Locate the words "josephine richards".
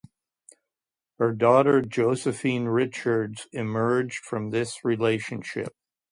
1.83-3.45